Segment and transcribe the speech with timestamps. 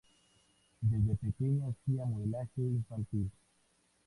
[0.81, 3.29] Desde pequeña hacía modelaje infantil.